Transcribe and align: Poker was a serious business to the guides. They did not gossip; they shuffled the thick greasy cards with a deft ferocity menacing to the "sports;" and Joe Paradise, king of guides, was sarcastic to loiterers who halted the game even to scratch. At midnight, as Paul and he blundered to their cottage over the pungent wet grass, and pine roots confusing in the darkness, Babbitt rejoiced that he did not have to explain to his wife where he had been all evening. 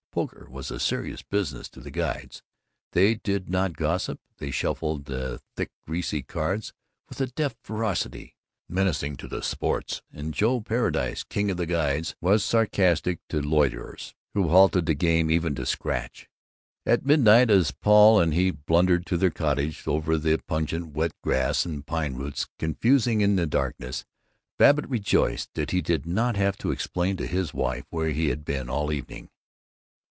Poker 0.13 0.45
was 0.49 0.69
a 0.71 0.77
serious 0.81 1.21
business 1.21 1.69
to 1.69 1.79
the 1.79 1.89
guides. 1.89 2.43
They 2.91 3.15
did 3.15 3.49
not 3.49 3.77
gossip; 3.77 4.19
they 4.39 4.51
shuffled 4.51 5.05
the 5.05 5.39
thick 5.55 5.71
greasy 5.87 6.21
cards 6.21 6.73
with 7.07 7.21
a 7.21 7.27
deft 7.27 7.55
ferocity 7.63 8.35
menacing 8.67 9.15
to 9.15 9.27
the 9.29 9.41
"sports;" 9.41 10.01
and 10.11 10.33
Joe 10.33 10.59
Paradise, 10.59 11.23
king 11.23 11.49
of 11.49 11.65
guides, 11.65 12.13
was 12.19 12.43
sarcastic 12.43 13.21
to 13.29 13.41
loiterers 13.41 14.13
who 14.33 14.49
halted 14.49 14.85
the 14.85 14.95
game 14.95 15.31
even 15.31 15.55
to 15.55 15.65
scratch. 15.65 16.27
At 16.85 17.05
midnight, 17.05 17.49
as 17.49 17.71
Paul 17.71 18.19
and 18.19 18.33
he 18.33 18.51
blundered 18.51 19.05
to 19.05 19.15
their 19.17 19.29
cottage 19.31 19.87
over 19.87 20.17
the 20.17 20.35
pungent 20.39 20.87
wet 20.87 21.13
grass, 21.21 21.65
and 21.65 21.85
pine 21.87 22.15
roots 22.15 22.47
confusing 22.59 23.21
in 23.21 23.37
the 23.37 23.47
darkness, 23.47 24.03
Babbitt 24.57 24.89
rejoiced 24.89 25.53
that 25.53 25.71
he 25.71 25.81
did 25.81 26.05
not 26.05 26.35
have 26.35 26.57
to 26.57 26.71
explain 26.71 27.15
to 27.15 27.25
his 27.25 27.53
wife 27.53 27.85
where 27.91 28.09
he 28.09 28.27
had 28.27 28.43
been 28.43 28.69
all 28.69 28.91
evening. 28.91 29.29